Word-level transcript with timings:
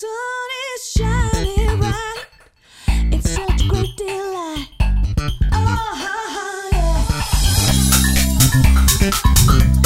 Sun 0.00 0.10
is 0.76 0.92
shining 0.92 1.78
bright. 1.80 2.26
It's 3.10 3.30
such 3.30 3.66
great 3.66 3.96
delight. 3.96 4.68
Oh, 5.50 6.68
yeah. 9.50 9.77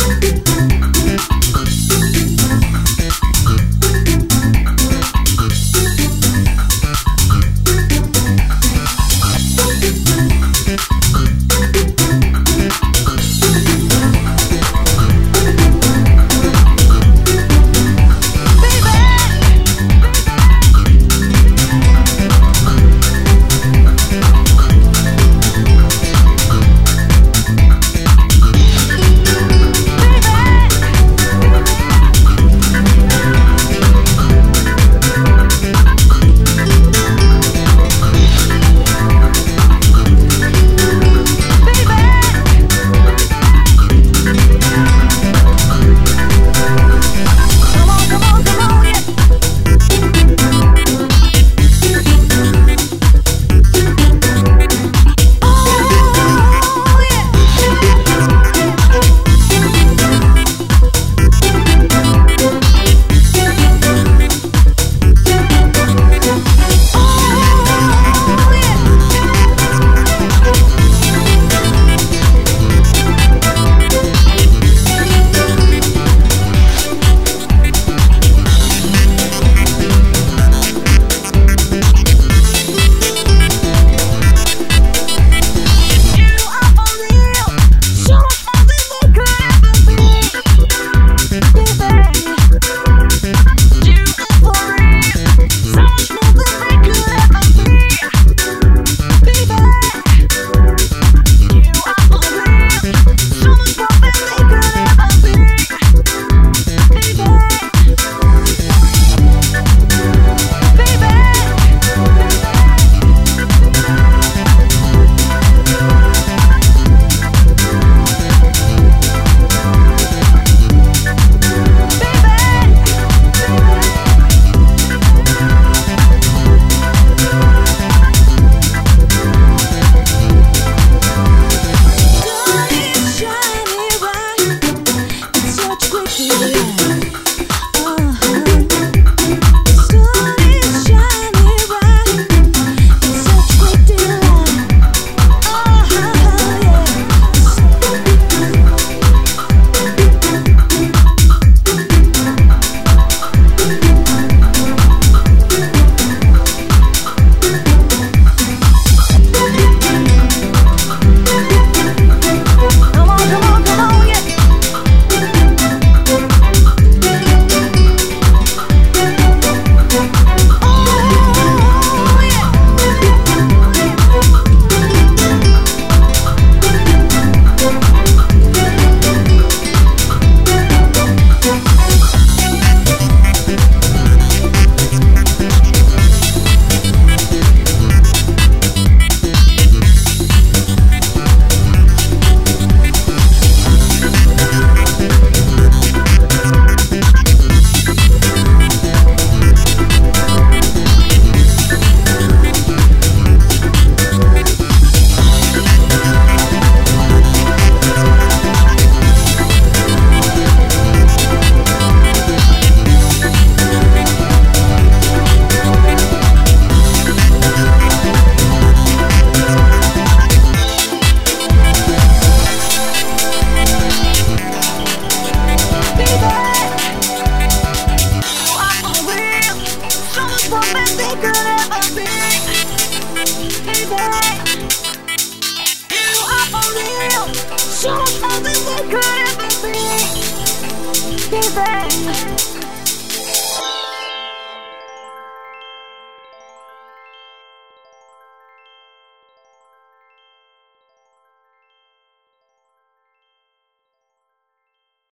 could 238.93 239.22